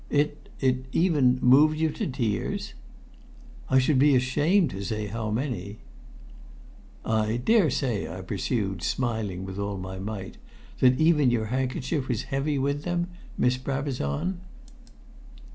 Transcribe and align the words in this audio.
"It 0.09 0.49
it 0.59 0.85
even 0.93 1.37
moved 1.43 1.77
you 1.77 1.91
to 1.91 2.07
tears?" 2.07 2.73
"I 3.69 3.77
should 3.77 3.99
be 3.99 4.15
ashamed 4.15 4.71
to 4.71 4.81
say 4.83 5.05
how 5.05 5.29
many." 5.29 5.77
"I 7.05 7.37
daresay," 7.37 8.09
I 8.11 8.21
pursued, 8.21 8.81
smiling 8.81 9.45
with 9.45 9.59
all 9.59 9.77
my 9.77 9.99
might, 9.99 10.37
"that 10.79 10.99
even 10.99 11.29
your 11.29 11.45
handkerchief 11.53 12.07
was 12.07 12.23
heavy 12.33 12.57
with 12.57 12.81
them, 12.83 13.09
Miss 13.37 13.57
Brabazon?" 13.57 14.39